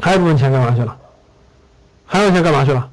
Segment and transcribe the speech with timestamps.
[0.00, 0.96] 还有一部分钱干嘛去了？
[2.06, 2.88] 还有钱干嘛去了？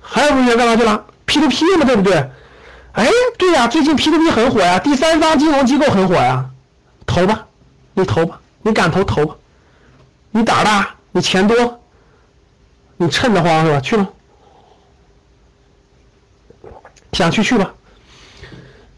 [0.00, 2.30] 还有部分钱干嘛去了？P2P 嘛，对不对？
[2.92, 3.06] 哎，
[3.38, 6.50] 对呀，最近 P2P 很火呀，第三方金融机构很火呀，
[7.06, 7.46] 投吧，
[7.94, 9.36] 你投吧，你敢投投吧，
[10.32, 11.80] 你胆大，你钱多，
[12.96, 13.80] 你趁得慌是吧？
[13.80, 14.08] 去吧，
[17.12, 17.72] 想去去吧。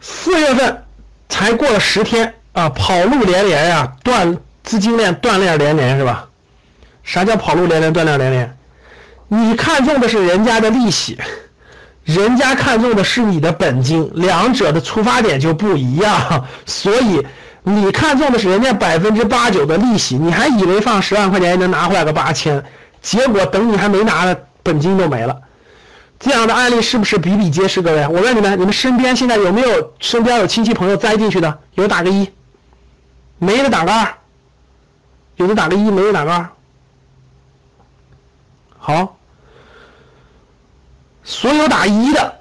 [0.01, 0.84] 四月份
[1.29, 6.27] 才过了十天啊，跑路连连呀，断资金链断裂连连是吧？
[7.02, 8.56] 啥叫跑路连连，断链连连？
[9.29, 11.19] 你看中的是人家的利息，
[12.05, 16.44] 人家看中的是你的本金，两者的出发点就不一样。
[16.67, 17.25] 所以
[17.62, 22.62] 你看中的是人家百分之八九的利息，你还以为放十万块钱能拿回来个八千，
[23.00, 25.37] 结果等你还没拿呢，本金都没了。
[26.20, 27.83] 这样的案例是不是比比皆是？
[27.83, 31.59] 各位，我问你们，你们身边现在有没有身边有亲戚朋友栽进去的？
[31.75, 32.31] 有打个一，
[33.39, 34.06] 没的打个二，
[35.37, 36.48] 有的打个一，没的打个二。
[38.84, 39.16] 好，
[41.22, 42.41] 所有打一的，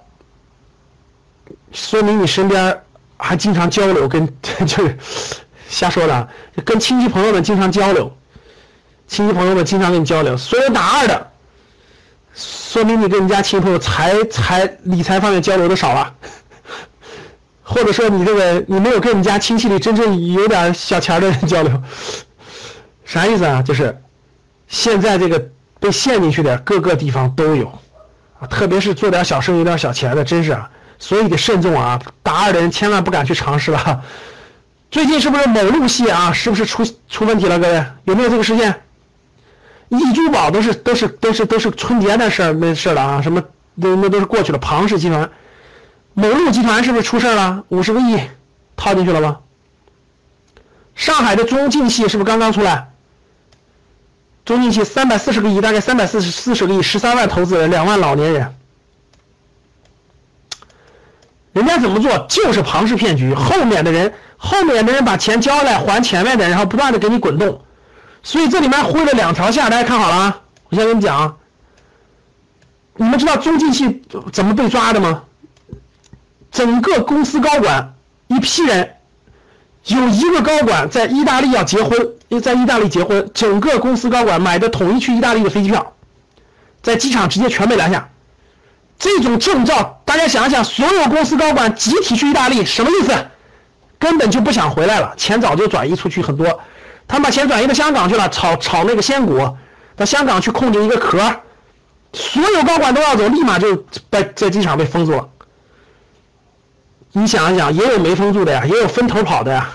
[1.71, 2.81] 说明你身边
[3.15, 4.25] 还经常交流，跟
[4.65, 4.97] 就是
[5.69, 6.29] 瞎说的，
[6.65, 8.11] 跟亲戚朋友们经常交流，
[9.07, 10.35] 亲戚朋友们经常跟你交流。
[10.35, 11.31] 所有打二的，
[12.33, 16.15] 说明你跟你家亲戚朋友财财理财方面交流的少了，
[17.61, 21.83] 或者说你这个你没有跟你家亲戚里真正有点小钱的人交流，
[23.05, 23.61] 啥意思啊？
[23.61, 23.95] 就是
[24.67, 25.47] 现在这个。
[25.81, 27.67] 被陷进去的各个地方都有，
[28.39, 30.55] 啊，特别是做点小生意、有点小钱的，真是，
[30.99, 31.99] 所以得慎重啊！
[32.21, 34.03] 打二的人千万不敢去尝试了。
[34.91, 36.31] 最近是不是某路系啊？
[36.31, 37.57] 是不是出出问题了？
[37.57, 38.79] 各位有没有这个事件？
[39.89, 43.21] 易珠宝都是都是都是都是春节的事儿，没事了啊？
[43.21, 43.41] 什么
[43.73, 44.59] 那那都是过去了。
[44.59, 45.27] 庞氏集团、
[46.13, 47.63] 某路集团是不是出事了？
[47.69, 48.19] 五十个亿
[48.77, 49.39] 套进去了吗？
[50.93, 52.90] 上海的中晋系是不是刚刚出来？
[54.51, 58.55] 中进去三百四十个亿，大概三百四十四十个亿，十三万投资人，两万老年人，
[61.53, 62.17] 人家怎么做？
[62.27, 67.61] 就是庞氏骗局，后面的人，后面的人把钱交来还前面的，然后不断的给你滚动，
[68.23, 70.41] 所以这里面挥了两条线，大家看好了啊！
[70.69, 71.37] 我先跟你讲，
[72.97, 75.23] 你们知道中进气怎么被抓的吗？
[76.51, 77.93] 整个公司高管
[78.27, 78.97] 一批人。
[79.85, 85.93] 有一个高管在意大利要结婚，在意大利结婚，整个公司高管买的统一去意大利的飞机票，
[86.81, 88.07] 在机场直接全被拦下。
[88.97, 93.13] 这种证照，大家想想，所有公司高管集体去意大利，什么意思？
[93.97, 96.59] 根本就不想回来了，钱早就转移出去很多，
[97.07, 99.57] 他们把钱转移到香港去了，炒炒那个仙股，
[99.95, 101.19] 到香港去控制一个壳，
[102.13, 103.75] 所有高管都要走，立马就
[104.09, 105.27] 在在机场被封住了。
[107.11, 109.69] 你想一想，也有没封住的呀，也有分头跑的呀。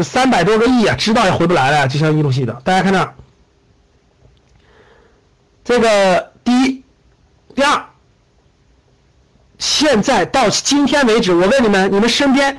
[0.00, 2.54] 这三百多个亿啊，知道也回不来了，就像一路系的。
[2.64, 3.14] 大家看这，
[5.62, 6.82] 这个第一、
[7.54, 7.84] 第二，
[9.58, 12.58] 现在到今天为止，我问你们，你们身边，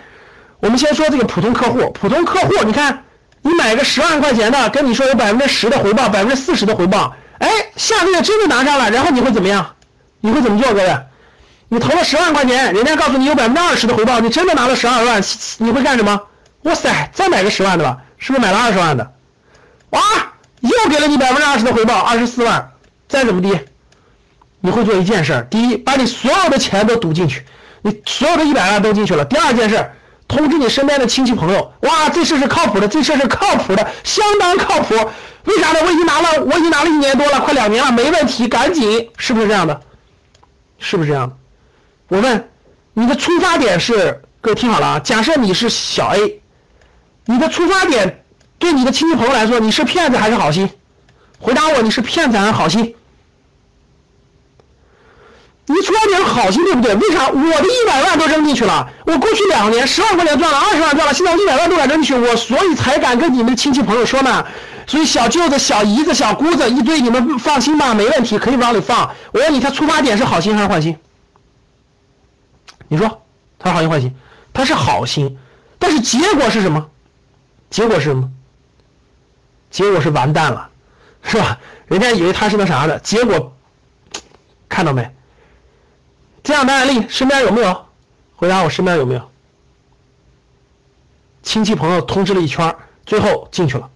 [0.59, 3.05] 我们先说这个普通客户，普通客户，你看，
[3.41, 9.75] 你买个十万块钱的，跟你说有百分之十的回报，百分之四十的回报，哎，下个月真的拿上了，然后你会怎么样？
[10.19, 10.95] 你会怎么做，各位？
[11.69, 15.19] 你投了十万块钱，人家告诉你有百分之二十的回报，你真的拿了十二万，
[15.57, 16.21] 你会干什么？
[16.63, 19.13] 哇塞，再买个十万的吧，是不是买了二十万的？
[19.89, 20.01] 哇，
[20.59, 22.71] 又给了你百分之二十的回报，二十四万，
[23.07, 23.59] 再怎么地，
[24.59, 27.43] 你会做一件事：第一，把你所有的钱都赌进去，
[27.81, 29.91] 你所有的一百万都进去了；第二件事，
[30.27, 34.95] 通知你身边的亲戚朋友，哇，这事是靠谱的，这事是靠谱的，相当靠谱。
[35.45, 35.79] 为啥呢？
[35.83, 39.81] 我已经拿了，我已经拿了一年多了，快两年了，没问题，赶紧，是不是这样的？
[40.77, 41.35] 是不是这样的？
[42.09, 42.49] 我问，
[42.93, 44.21] 你的出发点是？
[44.43, 44.99] 各位听好了啊！
[44.99, 46.40] 假设你是小 A，
[47.31, 48.23] 你的出发点
[48.59, 50.69] 对你的亲戚朋友来说，你是骗子还是好心？
[51.39, 52.93] 回答我，你是骗子还是好心？
[55.65, 56.93] 你出发点好心对不对？
[56.95, 58.85] 为啥我的一百万都扔进去了？
[59.05, 64.45] 我过去两年十万块钱赚了，二十万赚了，现在我一百万都敢扔进去，我所以才敢跟你们亲戚朋友说呢。
[64.85, 69.09] 所以小舅子、小姨子、小姑子一堆，你们放心吧，没问题，可以往里放。
[69.31, 70.97] 我问你，他出发点是好心还是坏心？
[72.89, 73.21] 你说
[73.57, 74.13] 他是好心坏心？
[74.51, 75.37] 他是好心，
[75.79, 76.85] 但是结果是什么？
[77.71, 78.31] 结果是什么？
[79.71, 80.67] 结果是完蛋了。
[81.23, 81.57] 是吧？
[81.85, 83.55] 人家以为他是那啥的，结果
[84.67, 85.07] 看到没？
[86.41, 87.85] 这样的案例身边有没有？
[88.35, 89.31] 回答我身边有没有？
[91.43, 92.75] 亲戚朋友通知了一圈，
[93.05, 93.87] 最后进去了，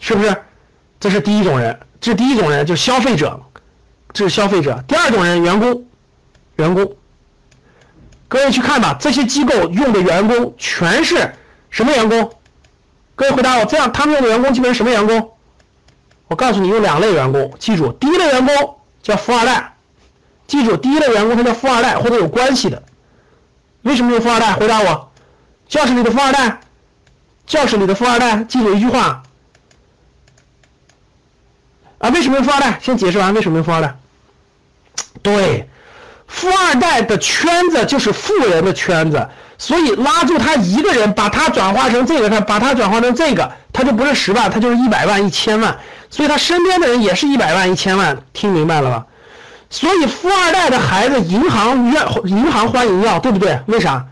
[0.00, 0.36] 是不是？
[0.98, 3.40] 这是第一种人，这是第一种人，就是消费者，
[4.12, 4.82] 这是消费者。
[4.88, 5.86] 第二种人，员工，
[6.56, 6.96] 员工。
[8.26, 11.32] 各位去看吧，这些机构用的员工全是
[11.76, 12.32] 什么员工？
[13.14, 15.36] 各位回答我，这样他们用的员工基本是什么员工？
[16.26, 19.74] 我告诉你，有两类员工，记住，第一类员工叫富二代，
[20.46, 22.82] 记住，第一类员工他叫富二代或者有关系的。
[23.82, 24.54] 为什么用富二代？
[24.54, 25.10] 回答我，
[25.68, 26.60] 教室里的富二代，
[27.46, 29.22] 教室里的富二代，记住一句话
[31.98, 32.78] 啊，为什么用富二代？
[32.80, 33.94] 先解释完为什么用富二代。
[35.20, 35.68] 对。
[36.28, 39.26] 富二代的圈子就是富人的圈子，
[39.58, 45.76] 所以拉住他一个人，把他转化成这个，他把他转化成这个，他就不是十万，他就是一百万、一千万，
[46.10, 49.06] 所以他身边的人也是一百万、一千万，听明白了吧？
[49.70, 53.58] 所以富二代的孩子，银行愿银行欢迎要，对不对？
[53.66, 54.04] 为啥？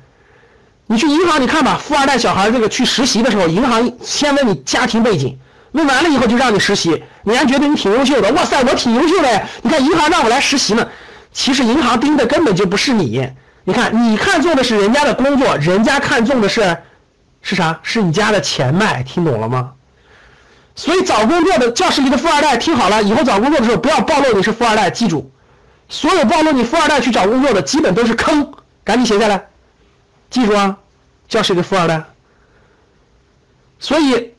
[0.87, 5.39] 你去银行，你看吧，富二代小孩这个去实习的时候，银行先问你家庭背景，
[5.73, 10.87] 问完了以后就让你实习，你还觉得你挺优秀的，哇塞，我挺优秀的，你看银行让我来实习呢。
[11.35, 13.29] 其实银行盯的根本就不是你，
[13.65, 16.77] 你看，你看中的是人家的工作，人家看中的是，
[17.43, 17.81] 是啥？
[17.83, 19.73] 是你家的钱脉，听懂了吗？
[20.77, 25.29] 所以找工作的教室里的富二代，听好了，以后找工作的时候不要暴露你是富二代，记住，
[25.89, 28.53] 所有暴露你富二代去找工作的，基本都是坑，
[28.85, 29.47] 赶紧写下来，
[30.31, 30.77] 记住啊，
[31.29, 32.01] 教室里的富二代。
[33.81, 34.33] 所以，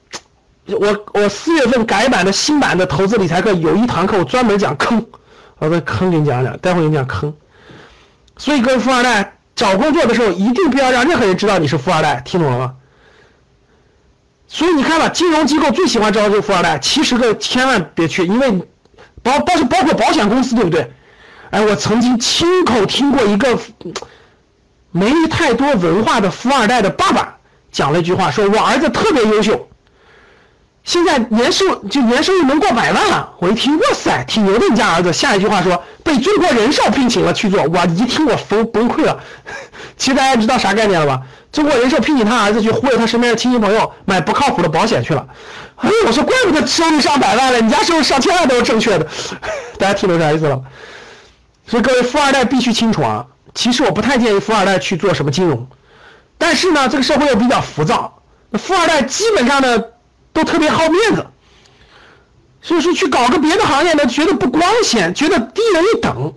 [0.66, 5.06] 我我四月份改版的新版的投资理财课有一堂课，我专门讲坑。
[5.58, 7.34] 我在坑给你讲讲，待会给你讲坑。
[8.38, 12.76] 所以各位富二代找工作的时候，一定不要让任何人知道你是富二代，听懂了吗？
[14.48, 16.78] 所以你看吧，金融机构最喜欢招这个富二代。
[16.80, 18.52] 其实各位千万别去，因为
[19.24, 20.92] 包包括包括保险公司，对不对？
[21.50, 23.58] 哎，我曾经亲口听过一个
[24.92, 27.38] 没太多文化的富二代的爸爸
[27.72, 29.68] 讲了一句话，说我儿子特别优秀。
[30.86, 35.12] 现在年收就年收入能过百万了，我一听，哇塞，挺牛的，你家儿子。
[35.12, 39.20] 下一句话说被中国人寿聘请了去做，我一听我崩崩溃了。
[39.98, 41.20] 其实大家知道啥概念了吧？
[41.52, 45.26] 中国人寿聘请他儿子去忽悠他身边的亲戚朋友买不靠谱的保险去了。
[45.78, 49.08] 哎，我说怪不得收入上百万了，你家收入上千万都是正确的。
[49.80, 50.62] 大家听懂啥意思了？
[51.68, 53.26] 所以各位富二代必须清楚啊。
[53.56, 55.68] 其实我不太建议富二代去做什么金融，
[56.38, 58.22] 但是呢，这个社会又比较浮躁，
[58.54, 59.84] 富二代基本上呢。
[60.36, 61.26] 都特别好面子，
[62.62, 66.34] 所以说去搞个别的行业呢，觉得不光鲜，觉得低人一等。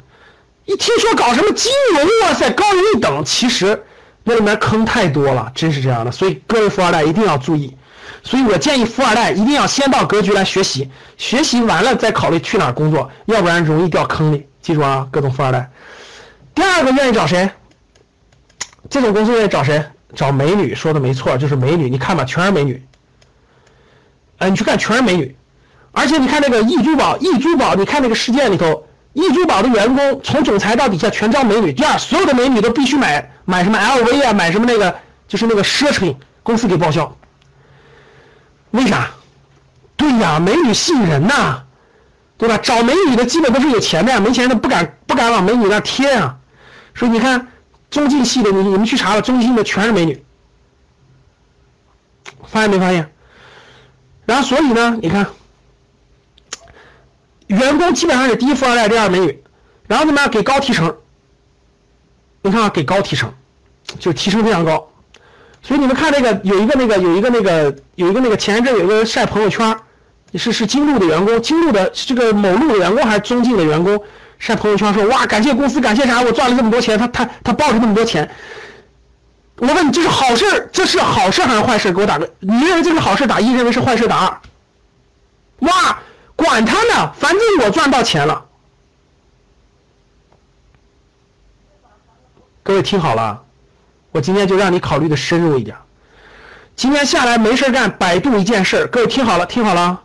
[0.66, 3.24] 一听说搞什么金融，哇塞，高人一等。
[3.24, 3.82] 其实
[4.22, 6.12] 那里面坑太多了，真是这样的。
[6.12, 7.76] 所以各位富二代一定要注意。
[8.22, 14.46] 所以我建议富二代一定要先到格局来学习，学习完了再考虑去哪工作，要不然容易掉坑里。
[14.62, 15.68] 记住啊，各种富二代。
[16.54, 17.50] 第二个愿意找谁？
[18.88, 19.84] 这种公司愿意找谁？
[20.14, 21.90] 找美女，说的没错，就是美女。
[21.90, 22.82] 你看吧，全是美女。
[24.38, 25.36] 哎，你去看全是美女，
[25.92, 31.72] 而且你看那个易珠宝，易珠宝，你看那个事件里头，易珠宝的员工从总裁到底下全招美女。
[31.72, 34.96] 第二，所有的美女都必须买买什么 LV 啊，买什么那个
[35.26, 37.16] 就是那个奢侈品，公司给报销。
[38.70, 39.10] 为啥？
[39.96, 41.62] 对呀，美女吸引人呐，
[42.36, 42.56] 对吧？
[42.58, 46.36] 找美女的基本都是有钱的呀，没钱的不敢不敢往美女那贴啊。
[46.94, 47.48] 所以你看
[47.90, 50.22] 中进系的，你你们去查了，中进的全是美女，
[52.46, 53.10] 发现没发现？
[54.28, 55.26] 然后，所以呢，你看，
[57.46, 59.42] 员工基本上是第一富二代，第二美女，
[59.86, 60.94] 然后怎么样给高提成？
[62.42, 63.32] 你看啊，给高提成，
[63.98, 64.86] 就提成非常高。
[65.62, 69.74] 所以你们看那个有一个那个有一个那个有一个那个前一阵有一个晒朋友圈，
[70.34, 73.98] 是是金鹿的员工，金鹿的这个某路的员工还是中进的员工
[74.38, 76.20] 晒朋友圈说哇，感谢公司，感谢啥？
[76.20, 78.30] 我赚了这么多钱，他他他抱着那么多钱。
[79.58, 81.92] 我问你，这是好事这是好事还是坏事？
[81.92, 84.40] 给我打个，你认为这是好事打一，认为是坏事打二。
[85.60, 85.98] 哇，
[86.36, 88.44] 管他呢，反正我赚到钱了。
[92.62, 93.42] 各位听好了，
[94.12, 95.76] 我今天就让你考虑的深入一点。
[96.76, 100.00] 今天下来没事干，百度一件事各位听好了，听好了。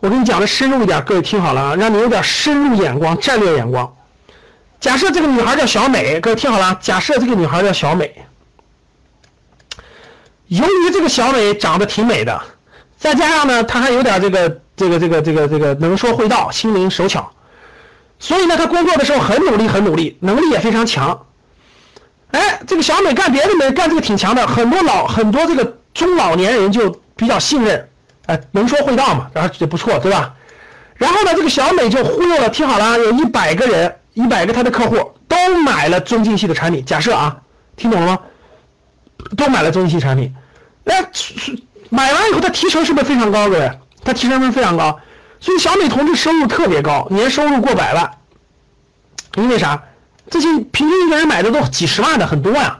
[0.00, 3.95] 我跟你讲的深入一点，各位听好了，让你有点深入眼光、战略眼光。
[4.80, 8.14] 假设这个女孩叫小美，各位听好了，假设这个女孩叫小美。
[10.48, 12.40] 由于这个小美长得挺美的，
[12.96, 17.32] 再加上呢，她还有点这个这个这个这个这个能说会道，心灵手巧，
[18.18, 21.26] 所以呢，她工作的时候很努力，很努力，能力也非常强。
[22.30, 27.88] 哎，这个小美干别的没干这个挺强的，很多老很多这个中老年人就比较信任，
[28.26, 30.32] 哎，能说会道嘛，然后也不错，对吧？
[30.94, 36.82] 然后呢，这个小美就忽悠了，听好了，有一百个人，一百个他的客户都买了中金系的产品。
[36.86, 37.36] 假设啊，
[37.76, 38.18] 听懂了吗？
[39.36, 40.34] 都买了中金系产品，
[40.84, 40.94] 那
[41.90, 43.50] 买完以后，他提成是不是非常高？
[43.50, 43.70] 各位，
[44.02, 44.98] 他提成是非常高，
[45.38, 48.10] 所以小美同志收入特别高，年收入过百万。
[49.36, 49.82] 因为啥？
[50.30, 52.78] 这些平均一个人买的都几十万的，很多呀，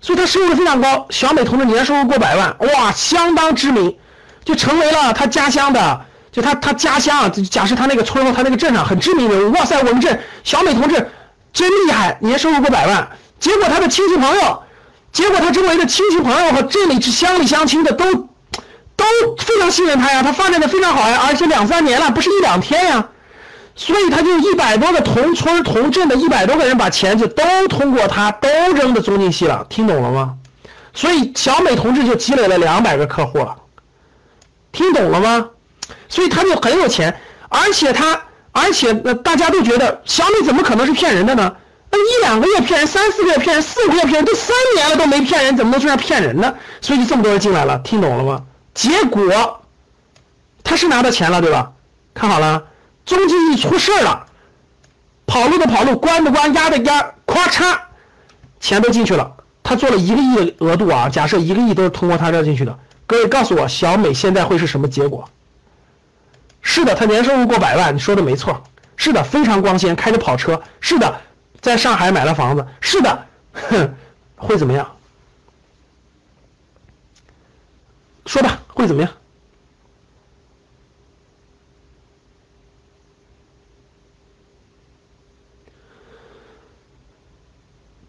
[0.00, 1.06] 所以他收入非常高。
[1.10, 3.96] 小美同志年收入过百万，哇，相当知名，
[4.44, 6.04] 就成为了他家乡的。
[6.40, 11.10] 他他家乡，假设他那个村或他那个镇上很知名人物，哇塞，我们镇小美同志
[11.52, 13.08] 真厉害，年收入过百万。
[13.38, 14.62] 结果他的亲戚朋友，
[15.12, 18.04] 结果他周围的亲戚朋友和镇里乡里乡亲的都
[18.96, 19.04] 都
[19.38, 23.08] 非常信任他呀，他发展的非常好呀，而且两三年了，不是一两天呀。
[23.76, 30.34] 所以他就一百多个同村同镇的一百多个人把钱就都通过他都扔到中金系了，听懂了吗？
[30.92, 33.54] 所以小美同志就积累了两百个客户了，
[34.72, 35.48] 听懂了吗？
[36.08, 38.20] 所以他就很有钱，而且他，
[38.52, 41.54] 而且那大家都觉得小米怎么可能是骗人的呢？
[41.90, 46.54] 那一两个月骗人，三四个月骗人，四五个月骗人，都三年了都没骗人，怎么能说上骗人呢？
[46.80, 48.42] 所以就这么多人进来了，听懂了吗？
[48.74, 49.62] 结果
[50.62, 51.72] 他是拿到钱了，对吧？
[52.12, 52.62] 看好了，
[53.06, 54.26] 中金一出事了，
[55.26, 57.78] 跑路的跑路，关的关，压的压，咵嚓，
[58.60, 59.32] 钱都进去了。
[59.62, 65.28] 他做了一个亿的额度啊，假设一个亿都是通过他这进去的，各位告诉我，小美现在会是什么结果？
[66.60, 68.62] 是的，他年收入过百万，你说的没错。
[68.96, 70.60] 是的，非常光鲜，开着跑车。
[70.80, 71.20] 是的，
[71.60, 72.66] 在上海买了房子。
[72.80, 73.94] 是的，哼，
[74.36, 74.96] 会怎么样？
[78.26, 79.10] 说吧，会怎么样？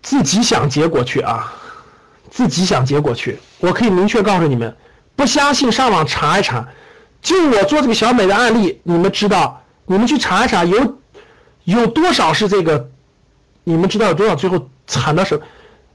[0.01, 1.53] 自己想结果去啊，
[2.31, 3.39] 自己想结果去。
[3.59, 4.75] 我可以明确告诉你们，
[5.15, 6.67] 不相信上网查一查。
[7.21, 10.97] 就我做这个小美的案例，你们知道，你们去查一查，有
[11.63, 12.89] 有多少是这个？
[13.63, 15.43] 你们知道有多少最后惨到什么？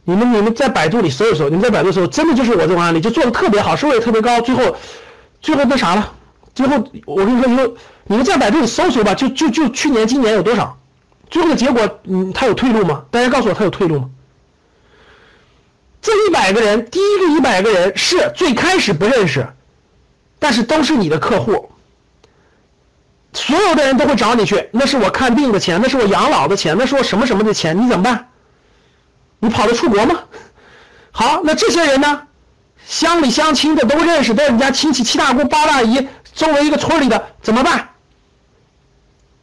[0.04, 4.76] 你们你们在百度里搜一搜，你们在百度搜，真的就是我这种案例，就做的特别好，收入也特别高，最后
[5.40, 6.12] 最后那啥了？
[6.54, 6.76] 最后
[7.06, 10.78] 我跟你说，你们你们在百度里搜搜吧，就就就去年今年有多少？
[11.30, 13.02] 最后的结果，嗯，他有退路吗？
[13.10, 14.10] 大家告诉我他有退路吗？
[16.00, 19.48] 这一百个人，第一个一百个人是最开始不认识。
[20.44, 21.70] 但是都是你的客户，
[23.32, 24.68] 所有的人都会找你去。
[24.72, 28.28] 那是我看病的钱，那是我养老的钱，那是我什么什么的钱，你怎么办？
[29.38, 30.22] 你跑得出国吗？
[31.12, 32.26] 好，那这些人呢？
[32.84, 37.88] 乡里乡亲的都认识，都是你家亲戚，七大姑八大姨，周围一个村里的，怎么办？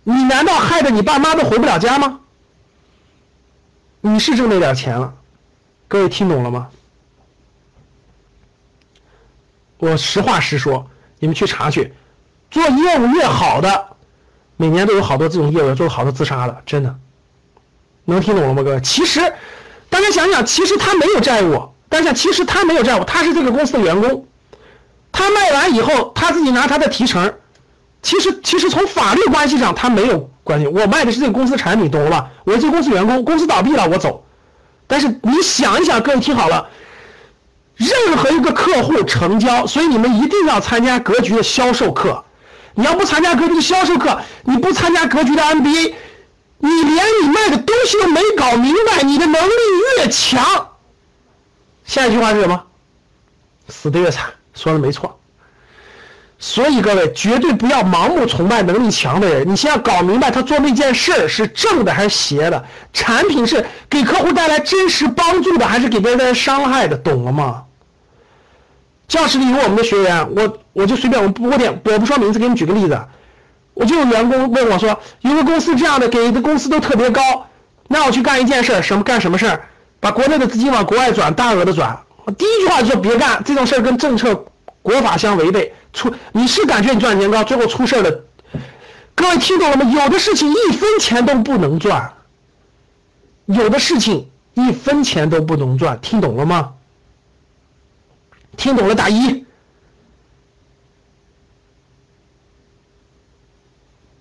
[0.04, 2.20] 你难道害得你爸妈都回不了家吗？
[4.02, 5.12] 你是挣那点钱了，
[5.88, 6.70] 各位听懂了吗？
[9.84, 10.88] 我实话实说，
[11.22, 11.94] 你们去查去，
[12.50, 13.86] 做业务越好的，
[14.58, 16.96] 每年都有好多这种业务做好多自杀的，真的，
[18.06, 18.82] 能听懂了吗，各位？
[18.82, 19.22] 其实，
[19.88, 24.26] 大家想想，其实他没有债务，大家想其实他没有债务，他是这个公司的员工，
[25.12, 27.32] 他卖完以后，他自己拿他的提成，
[28.02, 32.32] 其实其实从法律关系上他没有关系，我卖的是这个公司产品，懂了吧？
[32.46, 34.26] 我是这公司员工，公司倒闭了我走，
[34.88, 36.68] 但是你想一想，各位听好了。
[37.90, 42.24] 任何一个客户成交，所以你们一定要参加格局的销售课。
[42.76, 45.94] 你要不参加格局的销售课，你不参加格局的 MBA，
[46.60, 49.52] 你连你卖的东西都没搞明白，你的能力
[49.98, 50.70] 越强，
[51.86, 52.64] 下一句话是什么？
[53.68, 54.26] 死的越惨。
[54.54, 55.18] 说的没错。
[56.40, 67.64] 所以各位绝对不要盲目崇拜能力强的人，你先要搞明白他做那件事是正的还是邪的，产品是给客户带来真实帮助的还是给别人带来伤害的，懂了吗？
[69.12, 72.98] 教室里有我们的学员，我我就随便我不我点我不说名字，给你举个例子，
[73.74, 77.22] 我就有员工问我说，有个公司这样的给的工资都特别高，
[77.90, 79.66] 那我去干一件事，什么干什么事儿，
[80.00, 82.00] 把国内的资金往国外转，大额的转。
[82.24, 84.46] 我第一句话就说别干这种事儿，跟政策
[84.82, 85.74] 国法相违背。
[85.92, 88.24] 出你是感觉你赚钱高，最后出事了。
[89.14, 89.92] 各位听懂了吗？
[89.92, 92.14] 有的事情一分钱都不能赚，
[93.46, 96.72] 有的事情一分钱都不能赚，听懂了吗？
[98.58, 99.46] 听懂了打一，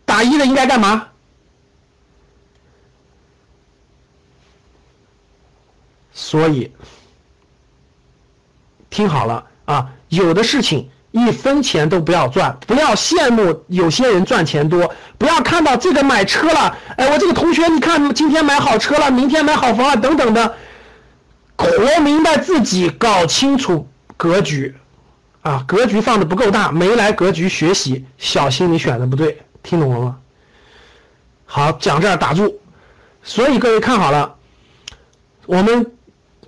[0.05, 1.07] 打一的应该干嘛？
[6.13, 6.71] 所以
[8.89, 20.57] 听好了啊，有的事情一分钱都不要赚，不要羡慕有些人赚钱多，不要看到这个买车了，哎，我这个同学你看今天买好车了，明天买好房了等等的，
[21.57, 23.89] 活明白自己，搞清楚。
[24.21, 24.75] 格局，
[25.41, 30.19] 啊，格局放的不够大，没来格局学习，小心你选的不对，听懂了吗？
[31.47, 32.61] 好，讲这儿打住。
[33.23, 34.35] 所以各位看好了，
[35.47, 35.91] 我们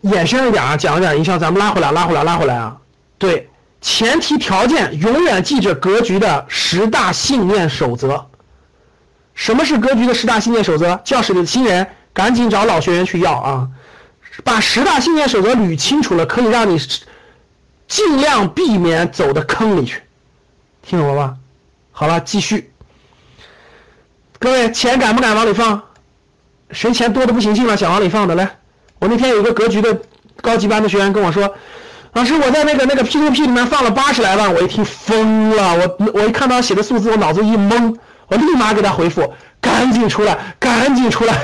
[0.02, 2.76] 延伸一点啊，讲一点营销，咱们拉回来，拉回来，拉回来啊。
[3.16, 3.48] 对，
[3.80, 8.26] 前提条件永远记着格局的十大信念守则。
[9.32, 10.94] 什么是格局的十大信念守则？
[11.02, 13.66] 教室里的新人赶紧找老学员去要啊！
[14.44, 16.78] 把十大信念守则捋清楚了，可以让你
[17.92, 20.00] 尽量避免走到坑里去。
[20.82, 21.36] 听懂了吧？
[21.90, 22.72] 好了，继续。
[24.38, 25.82] 各位，钱敢不敢往里放？
[26.70, 28.48] 谁钱多的不行劲了，想往里放的来。
[28.98, 30.00] 我那天有一个格局的
[30.40, 31.54] 高级班的学员跟我说
[32.14, 37.94] ：“老师，我在那个那个 ptp 里面放了八十来万。”我一听疯了，我我一看到写的数字，我脑子一懵。
[38.28, 41.36] 我立马给他回复：“赶紧出来，赶紧出来，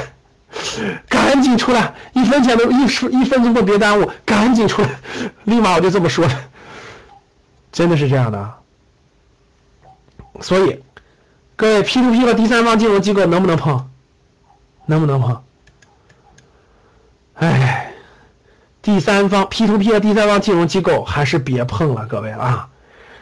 [1.08, 1.94] 赶紧出来！
[2.12, 4.88] 一分钱都一分一分钟都别耽误，赶紧出来！”
[5.44, 6.34] 立马我就这么说的，
[7.70, 8.54] 真的是这样的。
[10.40, 10.82] 所以，
[11.56, 13.90] 各位 P to P 和第三方金融机构能不能碰？
[14.86, 15.42] 能不能碰？
[17.34, 17.92] 哎，
[18.80, 22.68] 第三方 P to P 和第三方金融机构还是别碰了，各位啊，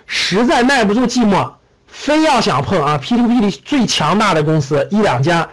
[0.06, 1.52] 实在耐不住寂寞。
[1.86, 5.48] 非要想碰啊，P to P 里最强大的公司一两家，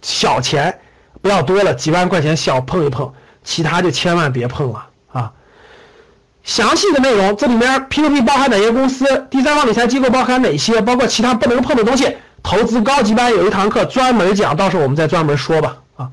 [0.00, 0.80] 小钱
[1.20, 3.12] 不要多了，几万块钱小碰一碰，
[3.44, 5.32] 其他就千万别碰了啊。
[6.42, 16.08] 详细的内容，这里面 P to P 包含哪些公司，第三方理财机构包含哪些，包括其他不能碰的东西，投资高级班有一堂课专门讲，到时候我们再专门说吧啊。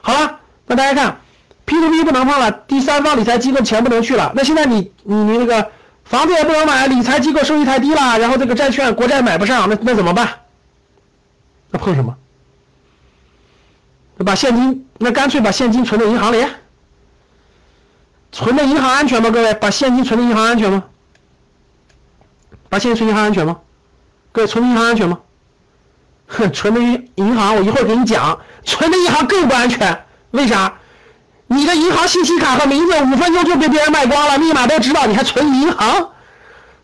[0.00, 1.20] 好了，那大家看
[1.64, 5.70] ，P to P 不能碰了，第三方理财机构钱不能去了，那现在你你你那个。
[6.04, 10.26] 房子也不能买，理财机构收益太低了，然后这个债券、国债买不上，那那怎么办？
[11.70, 12.16] 那碰什么？
[14.24, 16.44] 把现金，那干脆把现金存在银行里，
[18.32, 19.30] 存在银行安全吗？
[19.30, 20.84] 各位，把现金存在银行安全吗？
[22.68, 23.58] 把现金存银行安全吗？
[24.32, 25.18] 各位，存银行安全吗？
[26.26, 30.74] 哼，存的银银行，我一会儿给你讲，存的银行更不安全，为啥？
[31.46, 36.10] 你的银行信息卡和名字五分钟就被别人卖光了，密码都知道，你还存银行？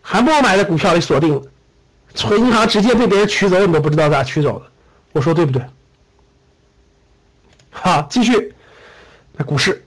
[0.00, 1.42] 还不如买在股票里锁定了，
[2.14, 4.66] 存银行直接被别人取走，你都不知道咋取走的。
[5.12, 5.62] 我说对不对？
[7.74, 8.54] 好，继续。
[9.36, 9.84] 那股市，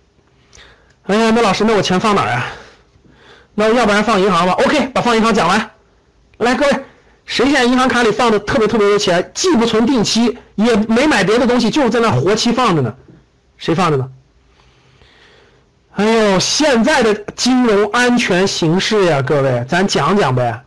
[1.04, 2.46] 哎呀，那老师，那我钱放哪儿啊？
[3.56, 5.72] 那要不然放银行吧？OK，把放银行讲完。
[6.40, 6.72] 来，各位，
[7.26, 12.94] 谁现在银行卡里放的特别特别多钱，既不存定期，也没买别的东西，就在那活期放着呢？
[13.58, 14.08] 谁放着呢？
[15.96, 20.62] 哎呦，现在的金融安全形势呀，各位，咱讲讲呗。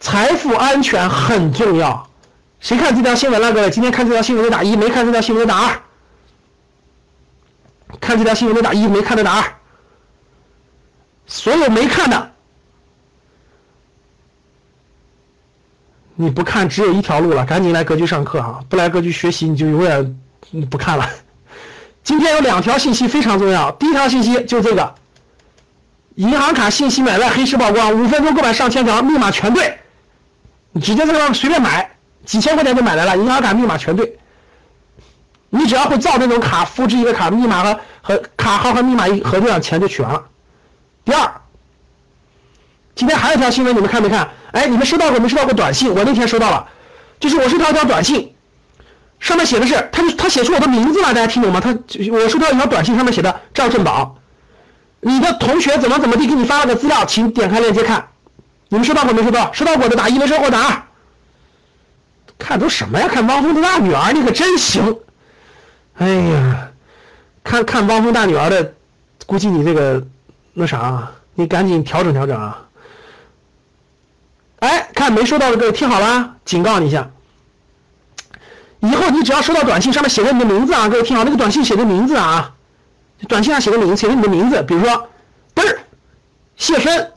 [0.00, 2.08] 财富安全很重要。
[2.60, 3.52] 谁看这条新闻了？
[3.52, 5.80] 各位，今天看这条新闻的打一，没看这条新闻的打二。
[8.00, 9.44] 看这条新闻的打一，没看的打二。
[11.26, 12.32] 所有没看的，
[16.14, 18.62] 你不看只有一条路了，赶紧来格局上课啊！
[18.68, 20.20] 不来格局学习，你就永远
[20.70, 21.08] 不看了。
[22.02, 23.72] 今天有两条信息非常重要。
[23.72, 24.94] 第一条信息就这个，
[26.16, 29.78] 银行卡信息买卖黑市曝光，五分钟购买上千条，密码全对，
[30.72, 31.90] 你直接在上随便买，
[32.26, 34.18] 几千块钱就买来了，银行卡密码全对。
[35.56, 40.24] 你只要会造这种卡，复制一个卡密码和和卡号和密码一合并上，钱就取完了。
[41.04, 41.32] 第二，
[42.96, 44.28] 今天还有一条新闻，你们看没看？
[44.50, 45.94] 哎，你们收到过没收到过短信？
[45.94, 46.66] 我那天收到了，
[47.20, 48.34] 就是我收到一条短信。
[49.20, 51.60] 上面写的是，他他写出我的名字了，大家听懂吗？
[51.60, 51.70] 他
[52.10, 54.16] 我收到一条短信，上面写的赵振宝，
[55.00, 58.08] 你的同学怎么怎么地给你发了个资料，请点开链接看。
[58.70, 59.52] 你们收到过没收到？
[59.52, 60.82] 收到过的打一，没收过打二。
[62.36, 63.06] 看都什么呀？
[63.06, 64.98] 看汪峰的大女儿，你可真行。
[65.96, 66.72] 哎呀，
[67.42, 68.74] 看看汪峰大女儿的，
[69.26, 70.04] 估计你这个
[70.52, 72.60] 那啥，你赶紧调整调整啊。
[74.58, 77.08] 哎，看没收到的各位听好了，警告你一下。
[78.80, 82.52] 以后你只要收到短信，上面写着你的名字啊，各位听好，那个短信写的名字啊，
[83.28, 85.08] 短信上写的名字，写的你的名字，比如说，
[85.54, 85.78] 嘚儿，
[86.56, 87.12] 谢申，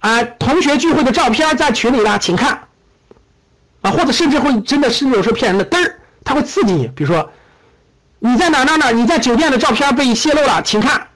[0.00, 2.68] 啊，同学聚会的照片在群里了，请看，
[3.80, 7.32] 啊，或者甚至会真的是有时候骗人的，嘚儿，他会刺激你，比如说，
[8.18, 11.06] 你在哪哪哪，你在酒店的照片被泄露了，请看，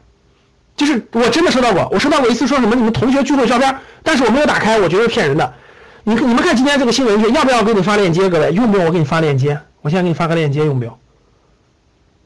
[0.77, 5.55] 就是我真的收到过，我收到过一次说什么你们同学聚会照片，但是我没有打开，我觉得骗人的。
[6.05, 8.29] 你你们看今天这个新闻去，要不要给你发链接？
[8.29, 9.61] 各位用不用我给你发链接？
[9.83, 10.99] 我现在给你发个链接，用不用？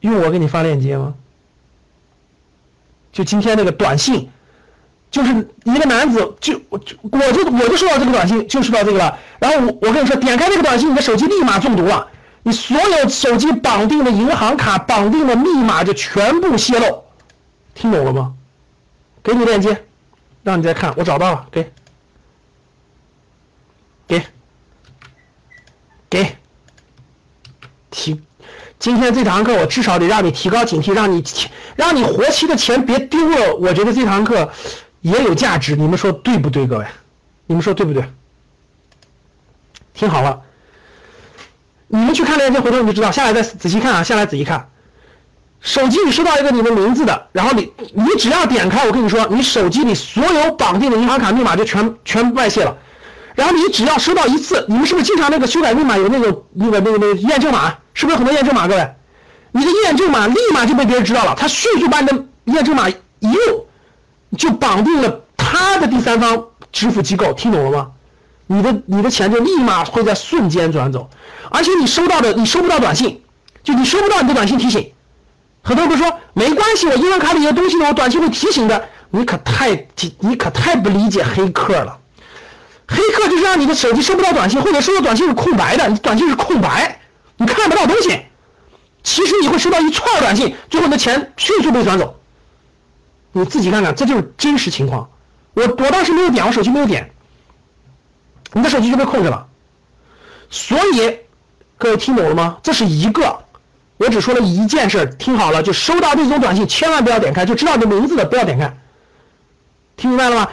[0.01, 1.15] 用我给你发链接吗？
[3.13, 4.29] 就今天那个短信，
[5.11, 5.33] 就是
[5.65, 9.19] 一个男子，就我就我就我就收到这个短信，就收到这个了。
[9.39, 12.07] 然后我我跟你说，点开那个短信，你的手机立马中毒了，
[12.45, 17.03] 你所有手机绑定的银行卡、绑定的密码就全部泄露，
[17.75, 18.35] 听懂了吗？
[19.23, 19.85] 给你链接，
[20.43, 21.73] 让你再看，我找到了，给，
[24.07, 24.23] 给，
[26.11, 26.37] 给，
[27.91, 28.23] 提。
[28.79, 31.25] 今天这堂课我至少得让你提高警惕，让你
[31.75, 33.57] 让你活期的钱别丢了。
[33.57, 34.53] 我觉得这堂课
[35.01, 36.87] 也有价值，你们说对不对，各位？
[37.47, 38.05] 你们说对不对？
[39.95, 40.43] 听好了，
[41.95, 43.13] 你们去看链接，回头你就知道。
[43.13, 44.69] 下来再仔细看啊，下来仔细看。
[45.61, 52.77] 手机里收到一个你的名字的，然后你你只要点开，我跟你说，你手机里所有绑定的银行卡密码就全全外泄了。
[53.37, 57.73] 然后你只要收到一次，你们是不是经常那个修改密码有那个那个那个那个验证码？
[57.95, 58.67] 是不是很多验证码？
[58.67, 58.95] 各位，
[59.53, 63.65] 你的验证码立马就被别人知道了，他迅速把你的验证码一用，
[64.37, 67.91] 就绑定了他的第三方支付机构，听懂了吗？
[68.55, 71.11] 你的你的钱就立马会在瞬间转走，
[71.51, 73.21] 而且你收到的你收不到短信，
[73.65, 74.93] 就你收不到你的短信提醒。
[75.63, 78.89] 很多人不说没关系，我银行卡里的东西呢，我短信会提醒的。
[79.11, 79.87] 你可太
[80.21, 81.99] 你可太不理解黑客了，
[82.89, 87.01] 黑客就是让你的手机收不到短信，或者收到短信是空白的，你短信是空白。
[87.37, 88.21] 你看不到东西，
[89.03, 92.17] 其实你会收到一串短信，最后你的钱迅速被转走。
[93.33, 95.09] 你自己看看，这就是真实情况。
[95.55, 97.14] 我我当时没有点，我手机没有点，
[98.55, 99.47] 你的手机就被控制了。
[100.49, 101.19] 所以
[101.77, 102.57] 各位听懂了吗？
[102.63, 103.37] 这是一个，
[103.99, 108.75] 我只说了一件事，听好了，就收到这种短信千万不要点开，就知道你的名字的不要点开。
[109.97, 110.49] 听明白了吗？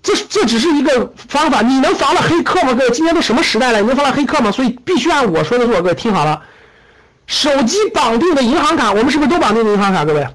[0.00, 2.72] 这这只是一个方法，你能防了黑客吗？
[2.72, 4.50] 各位，今天都什么时代了，你能防了黑客吗？
[4.50, 5.82] 所以必须按我说的做。
[5.82, 6.40] 各位听好了，
[7.26, 10.04] 手机绑定的银行卡，我们是不是都绑定的银行卡？
[10.04, 10.26] 各位，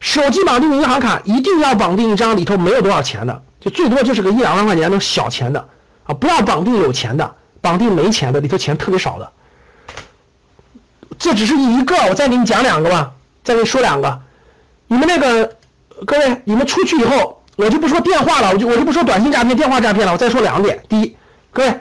[0.00, 5.68] 手机绑定的银行卡一定要绑定一张里头没有多少钱的，就最多就是个一两万块钱那种小钱的
[6.08, 9.32] 啊，不要绑定有钱的，绑定没钱的，里头钱特别少的。
[11.16, 13.12] 这只是一个，我再给你讲两个吧，
[13.44, 14.20] 再给你说两个。
[14.88, 15.56] 你们那个
[16.04, 17.36] 各位，你们出去以后。
[17.58, 20.12] 我就不说电话了，我就我就不说短信诈骗、电话诈骗了。
[20.12, 21.16] 我再说两点：第一，
[21.50, 21.74] 各位，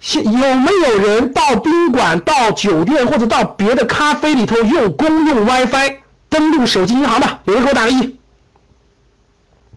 [0.00, 7.38] 现有没有人到宾馆、到酒店或者到别的咖啡里头用公用 WiFi 登录手机银行的？
[7.44, 8.18] 有人给我打个一。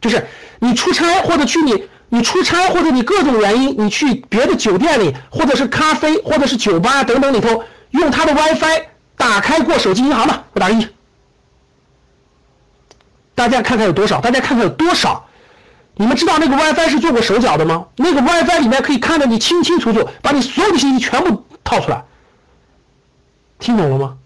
[0.02, 0.26] 就是
[0.58, 8.84] 你出差或者去你你出差或者你各种原因你去别的酒店里或者是咖啡或者是酒吧等等里头用他的 WiFi
[9.16, 10.88] 打开过手机银行的，我打个一。
[13.36, 14.20] 大家看看有多少？
[14.22, 15.26] 大家看看有多少？
[15.96, 17.88] 你们知道那个 WiFi 是做过手脚的吗？
[17.98, 22.04] 那个 WiFi 里面可以看到你清清楚楚，把你所有的信息全部套出来。
[23.60, 24.18] 听懂了吗？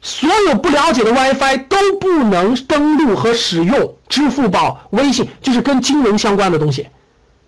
[0.00, 6.88] 所有不了解的 WiFi 都不能登录和使用支付宝、微信，就是跟金融相关的东西。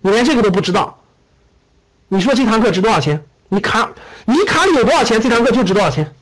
[0.01, 0.99] 你连这个都不知道，
[2.09, 3.25] 你说这堂课值多少钱？
[3.49, 3.91] 你卡
[4.25, 5.21] 你卡里有多少钱？
[5.21, 6.15] 这堂课就值多少钱？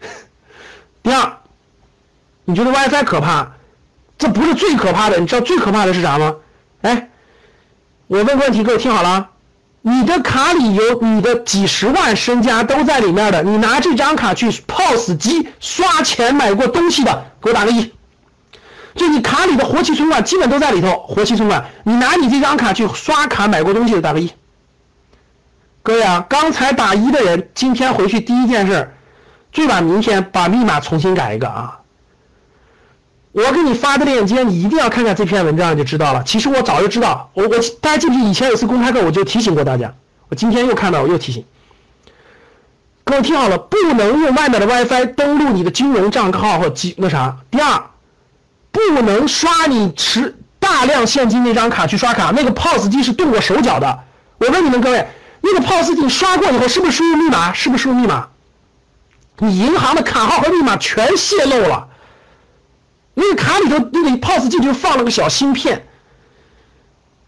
[1.02, 1.38] 第二，
[2.44, 3.52] 你觉得 WiFi 可怕？
[4.18, 6.36] 这不是最可怕的，你知道最可怕的是啥吗？
[6.82, 7.08] 哎，
[8.06, 9.30] 我问个问题，各位听好了，
[9.86, 17.92] 你的卡里有你的几十万身家都在里面的，你拿这张卡去 POS 机刷钱买过东西的，给我打个一。
[18.94, 24.32] 就你卡里的活期存款基本都在里头，活期存款，你拿你这张卡去刷卡买过东西的，打个一。
[25.82, 28.90] 各位啊，刚才打一的人，今天回去第一件事，
[29.52, 31.78] 最晚明天把密码重新改一个啊。
[33.34, 36.22] 我给你发的链接，你一定要看看这篇文章，就知道了。
[36.22, 38.30] 其实我早就知道，我我大家记不记？
[38.30, 39.92] 以前有次公开课，我就提醒过大家。
[40.28, 41.44] 我今天又看到，我又提醒
[43.02, 47.36] 各位听好了，不能用外面的 WiFi 登录你的金融账号或机那啥。
[47.50, 47.82] 第二，
[48.70, 53.98] 不能刷你持大量现金那张卡去刷卡，那个 POS 机是动过手脚的。
[54.38, 55.08] 我问你们各位，
[55.40, 57.52] 那个 POS 机刷过以后，是不是输入密码？
[57.52, 58.28] 是不是输入密码？
[59.38, 61.88] 你银行的卡号和密码全泄露了。
[63.14, 65.86] 那个卡里头，那个 POS 机就放了个小芯片，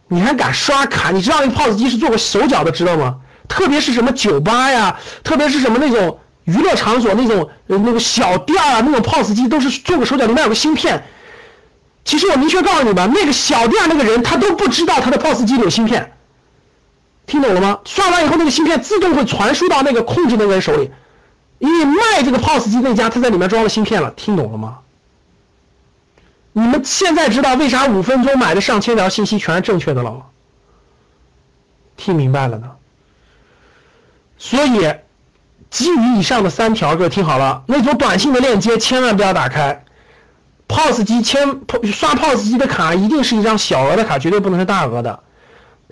[0.08, 1.10] 你还敢刷卡？
[1.10, 3.16] 你知道那个 POS 机是做过手脚的，知道吗？
[3.48, 11.04] 特别是什么酒吧呀，特别是什么那种娱乐场所那种那个小店啊，那种 POS 机都是做过手脚，里面有个芯片。
[12.04, 16.12] 其实我明确告诉你们，那个小店那个人他都不知道他的 POS 机里有芯片，
[17.26, 17.78] 听懂了吗？
[17.84, 20.90] 刷完以后，那个芯片自动会传输到那个控制那个人手里，
[21.58, 24.78] 因为卖这个 POS 机那家他在里面装了芯片了，听懂了吗？
[26.58, 30.24] 你们现在知道为啥五分钟买的上千条信息全是正确的了？
[31.98, 32.70] 听明白了呢。
[34.38, 34.90] 所以，
[35.68, 39.84] 基于以上的三条，各位听好了，那种短信的链接千万不要打开。
[40.66, 41.60] POS 机签
[41.92, 45.20] 刷 POS 机的卡一定是一张小额的卡，绝对不能是大额的。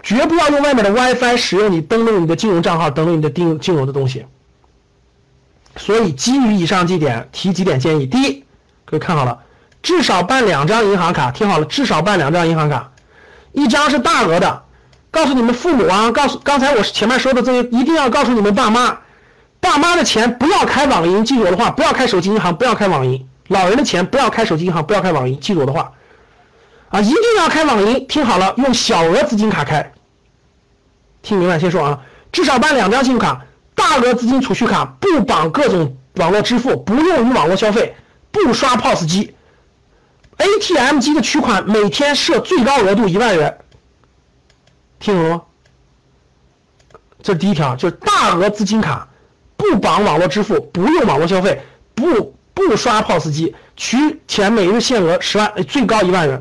[0.03, 4.25] 绝不要用外面的 WiFi 使用你登录你的金融账号，登录你的金金融的东西。
[5.77, 8.07] 所以，基于以上几点，提几点建议。
[8.07, 8.43] 第一，
[8.87, 9.43] 各位看好了。
[9.85, 12.91] 至少办两张银行卡，听好了，至少办两张银行卡。
[13.53, 14.63] 一张是大额的，
[15.11, 18.99] 告诉你们父母啊，告诉刚才我前面说的这些，一定要告诉你们爸妈，
[19.61, 23.29] 爸妈的钱不要开网银，记住我的话，不要开手机银行，不要开网银。
[23.49, 25.93] 老人的钱不要开手机银行，不要开网银，记住我的话，
[26.89, 28.07] 啊，一定要开网银。
[28.07, 29.93] 听好了，用小额资金卡开。
[31.21, 31.59] 听明白？
[31.59, 32.01] 先说啊，
[32.33, 33.43] 至少办两张信用卡，
[33.75, 37.95] 大额资金储蓄卡不绑各种网络支付，不用于网络消费，
[38.33, 39.35] 不刷 POS 机
[40.37, 43.59] ，ATM 机的取款每天设最高额度一万元。
[44.99, 45.43] 听懂了吗？
[47.23, 49.09] 这是第一条，就是大额资金卡
[49.57, 51.61] 不绑网络支付，不用网络消费，
[51.95, 52.35] 不。
[52.57, 56.41] 不刷 POS 机，取钱每日限额十万，最高一万元。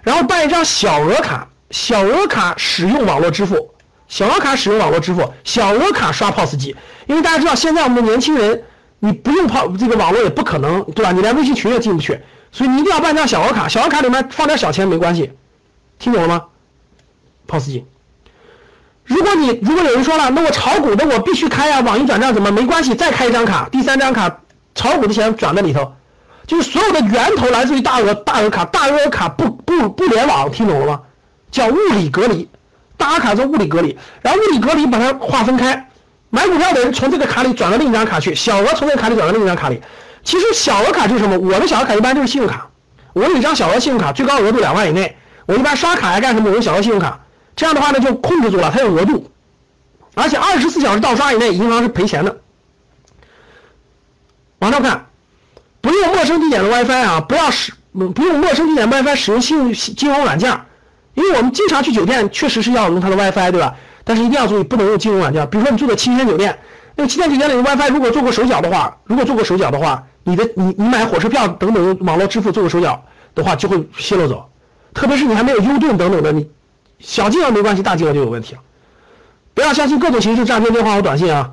[0.00, 3.74] 然后办一张小额卡，小额卡使用网络支付，
[4.08, 6.74] 小额卡使用网络支付，小额卡刷 POS 机。
[7.06, 8.64] 因为大家知道，现在我们的年轻人，
[9.00, 11.12] 你不用泡这个网络也不可能，对吧？
[11.12, 12.18] 你连微信群也进不去，
[12.52, 13.66] 所以你一定要办张小额卡。
[13.66, 15.32] 小额卡里面放点小钱没关系，
[15.98, 16.44] 听懂了吗
[17.48, 17.86] ？POS 机。
[19.04, 22.94] 如果你如果有人说了，那我炒股的我必须开呀，网银转账怎么没关系？
[22.94, 24.38] 再开一张卡，第三张卡。
[24.74, 25.92] 炒股的钱转在里头，
[26.46, 31.00] 就是所有的源头来自于大额大额卡，大额卡不不不联网，听懂了吗？
[31.50, 32.48] 叫物理隔离，
[32.96, 35.90] 大额卡做物理隔离，然后物理隔离把它划分开，
[36.30, 39.82] 买股票的人从这个卡里转到另一张卡去，小额从这个卡里转到另一张卡里。
[40.24, 41.38] 其实小额卡就是什么？
[41.38, 42.68] 我的小额卡一般就是信用卡，
[43.12, 46.48] 我有一张小额信用卡，最高额度两万以内，我一般刷卡呀干什么？
[46.48, 47.20] 我用小额信用卡，
[47.56, 49.30] 这样的话呢就控制住了，它有额度，
[50.14, 52.36] 而且二十四小时盗刷以内，银行是赔钱的。
[54.60, 55.06] 往上看，
[55.80, 60.56] 不用陌生地点的 WiFi 啊，不要使不用陌生地点 WiFi 使用信用金融软件，
[61.14, 63.74] 因为我们经常去酒店，确实是要用它的 WiFi，对吧？
[64.04, 65.48] 但是一定要注意，不能用金融软件。
[65.50, 66.56] 比如说你住的七天酒店，
[66.94, 73.02] 那七天酒店里的 WiFi 如果做过手脚的话，如果做过手脚的话，你的你你买火车票等等网络支付做个手脚
[73.34, 74.48] 的话，就会泄露走。
[74.94, 76.48] 特别是你还没有 U 盾等等的，你
[76.98, 78.60] 小金额没关系，大金额就有问题了。
[79.54, 81.50] 不要相信各种形式诈骗电话和短信啊。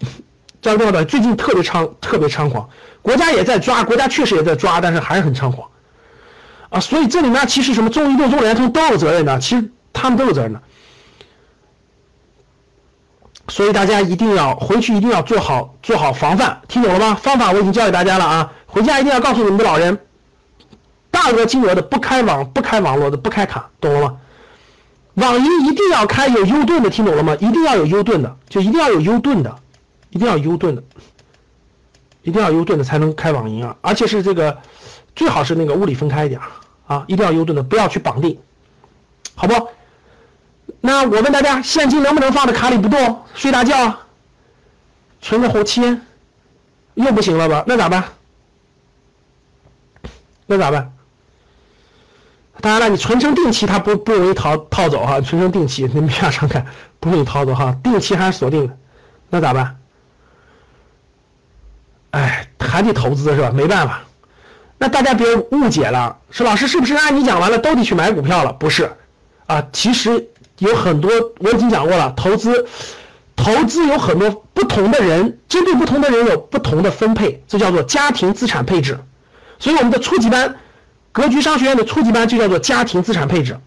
[0.62, 2.66] 诈骗的最近特别猖特别猖狂，
[3.02, 5.68] 国家也在抓，国家确实也在抓，但是还是很猖狂，
[6.70, 10.62] 啊，所以这里面其实什么中移动、中联通都有责任的，其实他们都有责任的，
[13.48, 17.14] 所以大家一定要回去一定要做好做好防范，听懂了吗？
[17.14, 19.98] 方法我已经教给大家了啊，回家一定要告诉你们的老人，
[21.10, 24.16] 大额金额的不开网不开网络的不开卡，懂了吗？
[25.14, 27.34] 网银一定要开有 U 盾的，听懂了吗？
[27.36, 29.56] 一定要有 U 盾的，就一定要有 U 盾的。
[30.10, 30.84] 一定要 U 盾的，
[32.22, 33.74] 一定要 U 盾的才能开网银啊！
[33.80, 34.56] 而且是这个，
[35.16, 36.40] 最好是那个物理分开一点
[36.86, 37.02] 啊！
[37.08, 38.38] 一定要 U 盾的，不要去绑定，
[39.34, 39.54] 好不？
[40.80, 43.22] 那我问大家，现金能不能放在卡里不动？
[43.34, 43.96] 睡大觉，
[45.20, 46.00] 存个活期，
[46.94, 47.64] 又不行了吧？
[47.66, 48.04] 那咋办？
[50.46, 50.92] 那咋办？
[52.60, 55.20] 当然了，你存成定期，它不不容易逃套走哈。
[55.20, 56.64] 存成定期，你别上看，
[57.00, 57.76] 不容易逃走哈。
[57.82, 58.76] 定期还是锁定的，
[59.30, 59.76] 那咋办？
[62.10, 63.50] 哎，还得投资是吧？
[63.50, 64.02] 没办法，
[64.78, 68.52] 那大家别误解了，说老师是不是按你讲完了都得去买股票了？
[68.52, 68.90] 不是，
[69.46, 72.66] 啊，其实有很多我已经讲过了，投资，
[73.36, 78.98] 投资有很多不同的人，针对不同的人有不同的分配，这叫做家庭资产配置。
[79.58, 80.56] 所以我们的初级班，
[81.12, 83.58] 格局商学院的初级班就叫做家庭资产配置。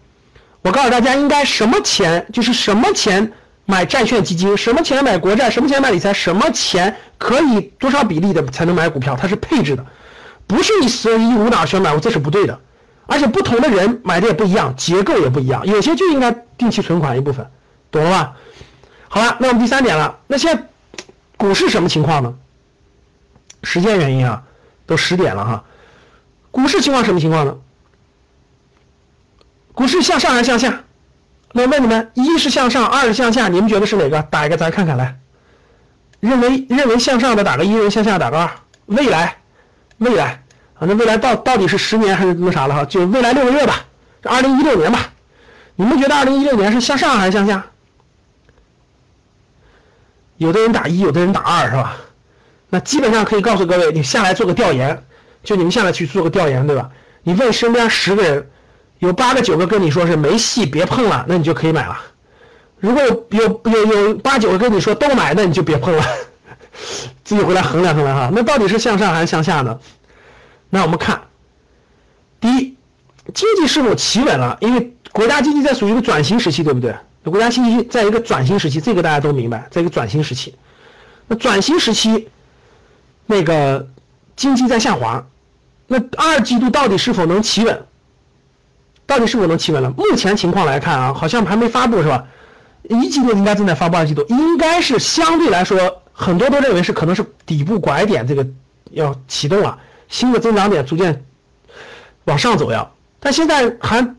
[0.62, 3.32] 我告诉大家，应该什么钱就是什么钱。
[3.70, 9.14] 买债券基金，什么钱买国债，什么钱买理财，什么钱可以多少比例的才能买股票？
[9.14, 9.84] 它是配置的，
[10.46, 12.58] 不是你随意无脑选买，这是不对的。
[13.08, 17.50] 而且不同的人买的也不一样，结构也不一样，有些就应该定期存款一部分，
[17.90, 18.36] 懂了吧？
[19.08, 20.62] 好了，那我们第三点了，那现在
[21.38, 22.34] 股市什么情况呢？
[23.62, 24.42] 时间原因啊，
[24.84, 25.64] 都十点了哈，
[26.50, 27.56] 股市情况什么情况呢？
[29.72, 30.84] 股市向上还是向下？
[31.52, 34.20] 那问你们，一是向上，二是向下，你们觉得是哪个？
[34.24, 35.18] 打一个，咱看看来。
[36.20, 38.50] 认为认为向上的打个一，认为向下打个二。
[38.86, 39.36] 未来，
[39.98, 40.42] 未来
[40.78, 42.84] 啊，那未来到到底是十年还是那啥了哈？
[42.84, 43.84] 就未来六个月吧，
[44.24, 45.10] 二零一六年吧。
[45.76, 47.64] 你们觉得二零一六年是向上还是向下？
[50.36, 51.96] 有的人打一，有的人打二，是吧？
[52.70, 55.04] 那基本上可以告诉各位，你下来做个调研，
[55.42, 56.90] 就你们下来去做个调研，对吧？
[57.22, 58.50] 你问身边十个人。
[59.00, 61.96] 有八个九个跟你说是没戏，别碰了，那你就可以买了。
[62.80, 66.04] 如果有有有有八九个跟你说都买，那你就别碰了，
[67.22, 68.28] 自己回来衡量衡量哈。
[68.34, 69.78] 那到底是向上还是向下呢？
[70.70, 71.20] 那我们看，
[72.40, 72.76] 第一，
[73.32, 74.56] 经济是否企稳了？
[74.60, 76.94] 因为国家经济在属于一个转型时期，对不对？
[77.24, 80.54] 国家经济在一个转型时期，这个大家都明白，在一个转型时期。
[81.26, 82.28] 那转型时期，
[83.26, 83.86] 那个
[84.34, 85.26] 经济在下滑，
[85.86, 87.84] 那二季度到底是否能企稳？
[89.06, 89.90] 到底是否能企稳了？
[89.90, 92.24] 目前情况来看啊，好像还没发布是吧？
[92.84, 98.46] 一季度应该正在发布，二季度应该是相对来说，很多都认为是可能是底部拐点，这个
[98.92, 99.78] 要启动了，
[100.08, 101.24] 新的增长点逐渐
[102.24, 102.88] 往上走呀，
[103.20, 104.14] 但现在还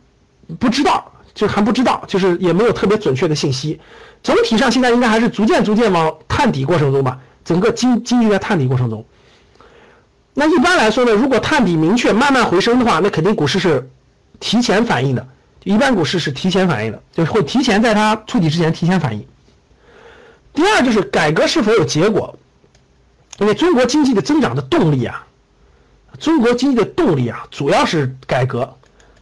[0.59, 3.79] 不知道，就还不知道，就是也没有特别准确的信息。
[4.23, 9.05] 总体上现在应该还是逐渐逐渐往探底过程中吧，整个经经济在探底过程中。
[10.33, 13.89] 那一般来说呢，如果探底明确，慢慢回升的话，那肯定股市是
[14.39, 15.27] 提前反应的。
[15.65, 19.25] 一般股市是提前反应的，就是会提前在它触底之前提前反应。
[20.53, 22.37] 第二就是改革是否有结果，
[23.39, 25.27] 因为中国经济的增长的动力啊，
[26.19, 28.75] 中国经济的动力啊，主要是改革，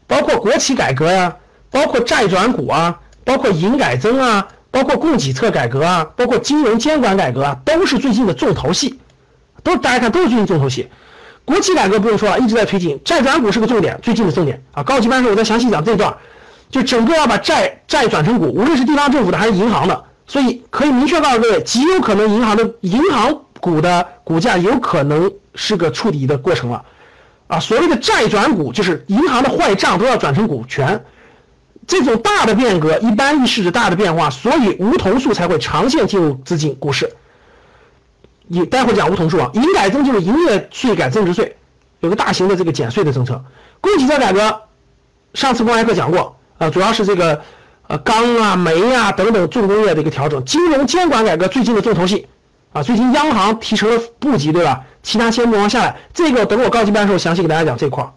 [0.07, 1.35] 包括国企改革呀，
[1.69, 8.99] 包括债转股啊，包括营改增啊，包括供给侧改革啊，包括金融监管改革啊，都是最近的重头戏，
[9.63, 10.87] 都大家看都是最近重头戏。
[11.45, 14.83] 国企改革不用说了，一直在推进，债转股是个重点，最近的重点啊。
[14.83, 16.13] 高级班时候我再详细讲这段。
[16.69, 26.83] 就整个要把债债转成股，无论是地方政府的还是银行的，所以可以明确告诉各位，极有可能银行的银行股的股价有可能是个触底的过程了，
[27.47, 31.03] 啊，所谓的债转股就是银行的坏账都要转成股权，
[31.85, 37.09] 这种大的变革一般预示着大的变化，所以梧桐树才会长线进入资金股市。
[38.47, 41.55] 你待会讲梧桐树啊，营改增就是营业税改增值税，
[41.99, 43.43] 有个大型的这个减税的政策，
[43.81, 44.61] 供给侧改革，
[45.33, 46.35] 上次公开课讲过。
[46.59, 47.39] 啊，主要是这个，
[47.85, 52.27] 呃，钢啊、煤啊等等重工业的一个调整，金融监管改革最近的重头戏，
[52.73, 54.83] 啊，最近央行提成了部级，对吧？
[55.01, 58.11] 其他先不往下来，这个等我高级班的时候详细给大家讲这块儿。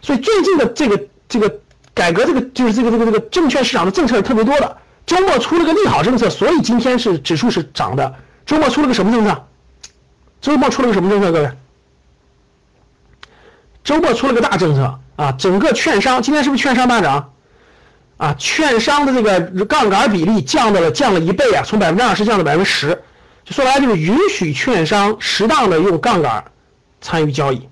[0.00, 1.52] 所以最近的这个这个
[1.92, 4.76] 改革，这个就是这个这个这个证券市场的政策是特别多的。
[5.06, 8.14] 周末出了个利好政策，所以今天是指数是涨的。
[8.46, 9.44] 周末出了个什么政策？
[10.40, 11.32] 周末出了个什么政策？
[11.32, 11.50] 各位，
[13.82, 15.32] 周末出了个大政策啊！
[15.32, 17.32] 整个券商今天是不是券商大涨？
[18.18, 23.02] 啊，券商的这个杠杆比例降到了降了一倍啊，从百分之二十降到百分之十，
[23.50, 26.44] 说白了就是允许券商适当的用杠杆
[27.00, 27.68] 参与交易，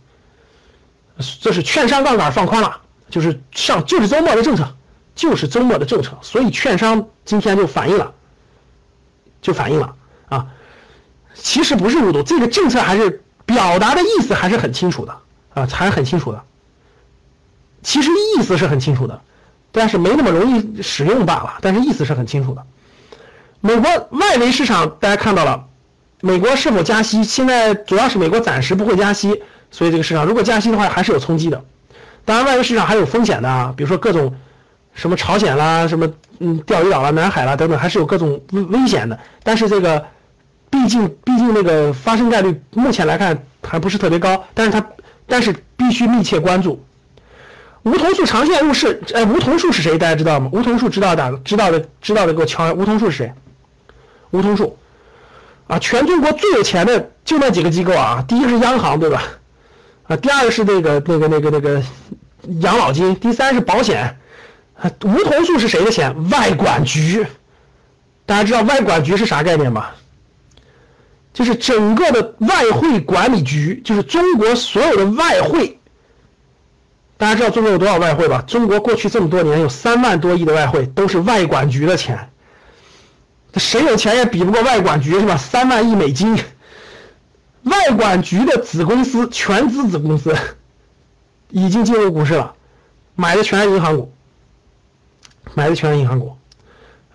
[1.41, 4.77] 这是券商杠杆放宽了，就是上就是周末的政策，
[5.15, 8.13] 就是周末的政策，所以券商今天就反映了，
[9.41, 9.95] 就反映了
[10.29, 10.47] 啊，
[11.35, 15.13] 其实不是入读，这个政策还是表达的意思还是很清楚的
[15.55, 16.45] 啊，还是很清楚的，
[17.83, 19.21] 其实意思是很清楚的。
[19.71, 22.67] 但是没那么容易使用罢了，但是意思是很清楚的。
[23.61, 25.68] 美国外围市场大家看到了，
[26.21, 27.23] 美国是否加息？
[27.23, 31.63] 现在主要是美国暂时不会加息，所以这个市场如果加息的话，还是有冲击的。
[32.25, 34.35] 当然，外围市场还有风险的啊，比如说各种
[34.95, 39.19] 什么朝鲜啦、什么嗯钓鱼岛啦、南海啦等等，还是有各种危危险的。
[39.43, 40.05] 但是这个
[40.71, 44.85] 毕竟毕竟那个发生概率目前来看还不是特别高，但是它
[45.27, 46.85] 但是必须密切关注。
[47.85, 49.97] 梧桐树长线入市，哎，梧桐树是谁？
[49.97, 50.51] 大家知道吗？
[50.53, 52.73] 梧桐树知道的，知道的，知道的，给我敲。
[52.75, 53.33] 梧桐树是谁？
[54.33, 54.77] 梧桐树，
[55.69, 58.25] 啊，全中国最有钱的就那几个机构啊。
[58.27, 59.23] 第一个是央行，对吧？
[60.09, 61.83] 啊，第二个是那个那个那个那个
[62.61, 64.17] 养老金，第三是保险。
[65.05, 66.31] 梧桐树是谁的钱？
[66.31, 67.27] 外管局。
[68.25, 69.87] 大家知道外管局是啥概念吗？
[71.35, 75.79] 就是整个的外汇管理局，就是中国所有的外汇。
[77.17, 78.43] 大家知道中国有多少外汇吧？
[78.47, 82.31] 中国过去这么多年有三万多亿的外汇，都是外管局的钱。
[83.55, 85.37] 谁有钱也比不过外管局是吧？
[85.37, 86.39] 三万亿美金，
[87.63, 90.37] 外管局的子公司全资子公司
[91.51, 92.55] 已经进入股市了，
[93.15, 94.13] 买的全是银行股，
[95.55, 96.37] 买的全是银行股，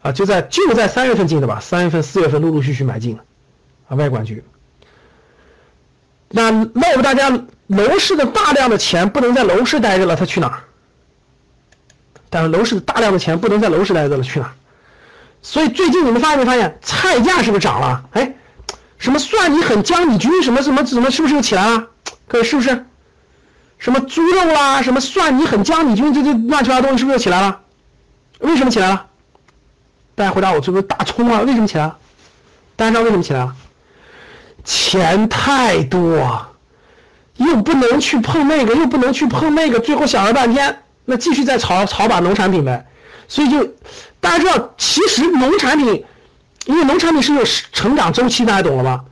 [0.01, 1.59] 啊，就在就在三月份进的吧？
[1.59, 3.23] 三月份、四月份陆陆续续买进了，
[3.87, 4.43] 啊，外管局。
[6.29, 7.45] 那那我们大家。
[7.67, 10.63] 楼市的大量的钱不能在楼市待着了，他去哪儿？
[12.29, 14.51] 但是楼市的大量的钱不能在楼市待着了，去哪儿？
[15.43, 18.03] 所以最近你们发现没发现菜价是不是涨了？
[18.13, 18.33] 哎，
[18.97, 21.85] 什么蒜泥粉、江米菌，什么什么什么，是不是又起来了？
[22.27, 22.85] 各位是不是？
[23.77, 27.59] 什么猪肉啦，什么蒜泥粉、江米菌，这这乱七八糟东西是不是又起来了？
[28.39, 29.05] 为什么起来了？
[30.15, 31.41] 大家回答我，这不是大葱啊？
[31.41, 31.97] 为什么起来了？
[32.77, 33.53] 大家知道为什么起来了？
[34.63, 36.47] 钱太多。
[37.37, 42.85] 又不能去碰那个，又不能去碰那个，最后想了半天，那继续再炒炒把农产品呗。
[43.33, 43.65] 所以就
[44.19, 46.05] 大家知道，其实农产品，
[46.67, 49.05] 因为农产品是有成长周期，大家懂了吗？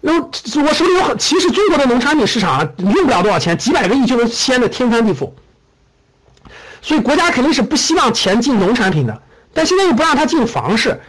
[0.00, 5.32] 那我手里有很，其实中国的农产品市场啊用不了多少钱，几百个亿就能掀得天翻地覆。
[6.80, 9.20] 所以国家肯定是不希望钱进农产品的，
[9.52, 11.00] 但现在又不让它进房市，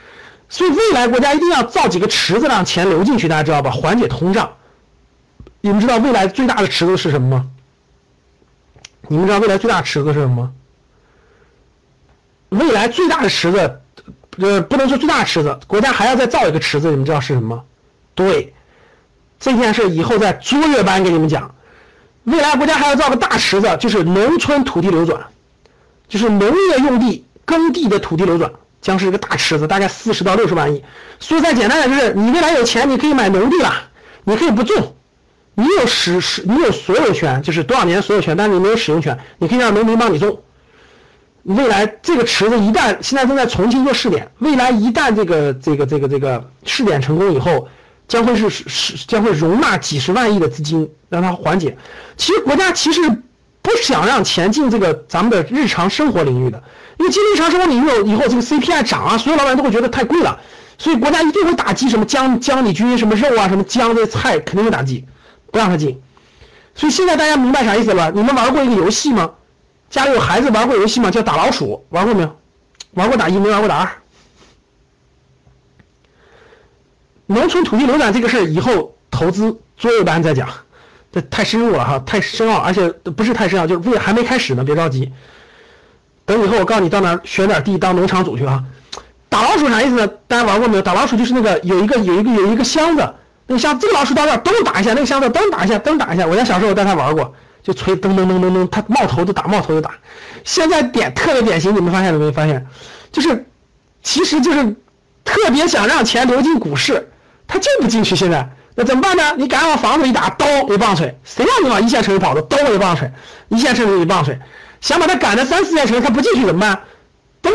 [0.50, 3.70] 所以未来国家一定要造几个池子让钱流进去，大家知道吧？
[3.70, 4.52] 缓解通胀。
[5.62, 7.46] 你们知道未来最大的池子是什么吗？
[9.10, 10.52] 你们知道未来最大池子是什么吗？
[12.60, 13.82] 未来最大的池子，
[14.38, 17.64] 呃，不能说最大的池子，国家还要再造一个池子，你们知道是什么吗？
[18.14, 18.54] 对，
[19.40, 21.54] 这件事以后在卓越班给你们讲。
[22.24, 25.22] 未来国家还要造个大池子，就是农村土地流转，
[26.08, 28.52] 就是农业用地耕地的土地流转，
[28.82, 30.84] 将是一个大池子，大概四十到六十万亿。
[31.20, 33.72] 所以再简单点就是，你未来有钱，你可以买农地了，
[34.24, 34.96] 你可以不种，
[35.54, 40.40] 你有使使，你有所有权，就是多少年所有权，但是你没有使用权，你可以让农民帮你种。
[41.46, 47.68] 未来这个池子一旦现在正在重庆做试点，未来一旦这个这个这个这个试点成功以后。
[48.08, 51.76] 将会是是将会容纳几十万亿的资金，让它缓解。
[52.16, 53.02] 其实国家其实
[53.64, 56.62] 不想让钱进这个咱们的日常生活领域的，
[57.00, 60.40] 因为进日常生活领域以后，这个 CPI 涨啊，所有老板都会觉得太贵了，
[60.78, 65.04] 所以国家一定会打击什么姜姜里菌、什么肉啊、什么姜的菜，肯定会打击，
[65.52, 66.00] 不让它进。
[66.76, 68.12] 所以现在大家明白啥意思了？
[68.12, 69.32] 你们玩过一个游戏吗？
[69.90, 71.10] 家里有孩子玩过游戏吗？
[71.10, 72.36] 叫打老鼠，玩过没有？
[72.94, 73.90] 玩过打一，没玩过打二。
[77.28, 80.48] 农村土地流转这个事儿，以后投资作业班再讲，
[81.12, 85.12] 这太深入了哈，太深奥，而且不是太深奥，就是未还没开始呢，别着急。
[86.26, 88.64] 等以后我告诉你到哪选点地当农场主去啊。
[89.28, 90.08] 打老鼠啥意思呢？
[90.28, 90.82] 大家玩过没有？
[90.82, 93.14] 打老鼠就是那个有一个有一个有一个箱子，
[93.48, 96.26] 那个箱这个老鼠到那儿噔打一下，那个箱子噔打一下，噔打一下。
[96.26, 97.34] 我在小时候带他玩过，
[97.66, 99.90] 就锤噔噔噔噔噔，他冒头就打，冒头就打。
[100.44, 102.32] 现在点特别典型，你们发现了没？
[102.32, 102.64] 发现
[103.12, 103.44] 就是
[104.04, 104.76] 其实就是
[105.24, 107.10] 特别想让钱流进股市。
[107.48, 108.16] 他进不进去？
[108.16, 109.34] 现在那怎么办呢？
[109.38, 112.42] 你敢往房子一打，刀一棒槌，谁让你往一线城市跑的？
[112.44, 113.12] 刀一棒槌，
[113.50, 114.40] 一线城市一棒槌，
[114.82, 116.80] 想把他赶到三四线城市，他不进去怎么办？
[117.42, 117.52] 噔，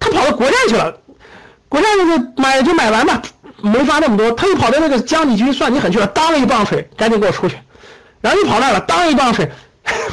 [0.00, 0.96] 他跑到国债去了，
[1.68, 3.20] 国债那个买就买完吧，
[3.62, 7.56] 没发那么多，他又跑到那个江里去算你狠去了，当了一棒槌，赶紧给我出去，
[8.22, 9.52] 然后又跑那了，当一棒槌，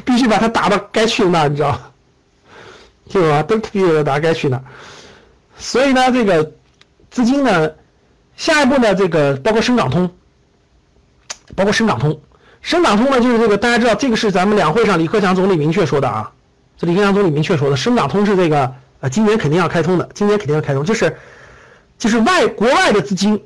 [0.03, 1.80] 必须把他打到该去的那，你知道？
[3.07, 3.41] 听懂吗？
[3.43, 4.62] 都必须打该去那，
[5.57, 6.51] 所以呢，这个
[7.10, 7.72] 资金呢？
[8.36, 8.95] 下一步呢？
[8.95, 10.10] 这个包括深港通，
[11.55, 12.20] 包括深港通，
[12.62, 16.32] 深港通呢就是这个大家知道，这个是咱们两会上李克强总理明确说的啊。
[16.78, 21.18] 这李克强总理明确说的，深港通是这个呃今年肯定要开通的，今年肯定要开通，就是
[21.97, 23.43] 就是外国外的资金，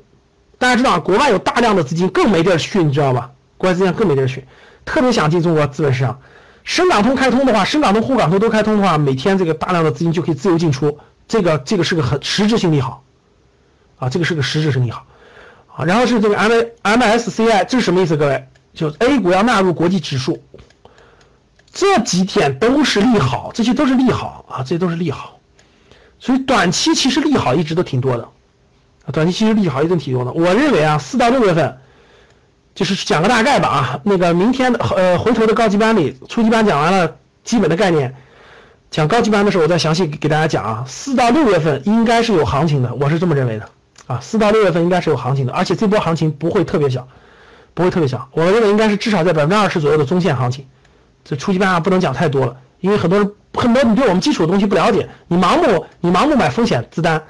[0.58, 3.30] 大家知道国外有大量的资金更没地儿去，你知道吧？
[3.56, 4.46] 国外资金更没地儿去，
[4.84, 6.20] 特别想进中国资本市场。
[6.64, 10.98] 深港通开通的话，深港通、沪港通都开通的话，每天这个大量的资金就可以自由进出，
[11.28, 13.02] 这个这个是个很实质性利好。
[13.96, 15.06] 啊，这个是个实质性利好，
[15.68, 16.52] 啊，然后是这个 M
[16.82, 18.16] M S C I，这是什么意思？
[18.16, 20.42] 各位，就 A 股要纳入国际指数，
[21.72, 25.38] 这几天都是利好，这些都是利好啊，这些都是利好，
[26.18, 28.28] 所以短期其实利好一直都挺多的，
[29.12, 30.32] 短期其实利好一直挺多的。
[30.32, 31.78] 我认为啊，四到六月份，
[32.74, 38.14] 就是讲个大概吧啊，那个明天呃回头的高级班里，初级班讲完了基本的概念，
[38.90, 43.68] 讲高级班的时候我再详细给大家讲啊，四到六月份应该是有行情的，我是这么认为的。
[44.06, 47.08] 啊，四到六月份应该是有行情的，而且这波行情不会特别小，
[47.72, 48.28] 不会特别小。
[48.32, 50.66] 我认为应该是至少在百分之二十左右的中线行情。
[51.24, 57.22] 这初级班啊不能讲太多了，因为很多人很多你对我们基础的东西不了解，你盲目你盲目买风险资单，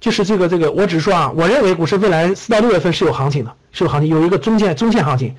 [0.00, 5.34] 就是这个这个，我只是说啊，我认为股市未来四到六月份是有行情的，是有行情，有一个中线中线行情，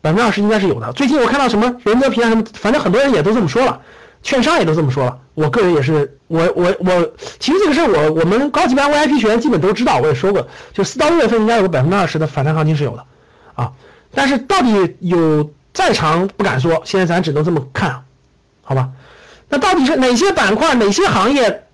[0.00, 0.90] 百分之二十应该是有的。
[0.94, 3.80] 最近我看到什么任泽平啊什么，反正很多人也都这么说了。
[4.22, 13.04] 券商也都这么说了，我个人也是，我我我，其实这个事儿我我们高级班 VIP 学员基本都知道，我也说过，就四到六月份应该有个百分之二十的反弹行情是有的，
[13.54, 13.70] 啊，
[14.12, 18.02] 但是到底有再长不敢说，现在咱只能这么看，
[18.62, 18.88] 好吧？
[19.48, 21.64] 那到底是哪些板块、哪些行业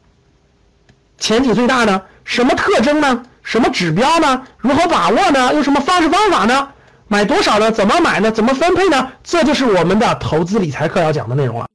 [1.16, 2.02] 前景最大呢？
[2.24, 3.22] 什么特征呢？
[3.42, 4.42] 什么指标呢？
[4.58, 5.52] 如何把握呢？
[5.54, 6.68] 用什么方式方法呢？
[7.08, 7.70] 买多少呢？
[7.70, 8.30] 怎么买呢？
[8.30, 9.08] 怎么分配呢？
[9.22, 11.66] 这就是我们的投资理财课要讲的内容了。